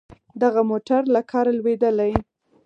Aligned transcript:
دغه 0.41 0.61
موټر 0.69 1.01
له 1.15 1.21
کاره 1.31 1.51
لوېدلی. 1.59 2.11